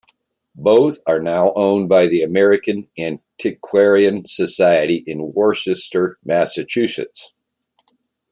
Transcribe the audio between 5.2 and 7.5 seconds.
Worcester, Massachusetts.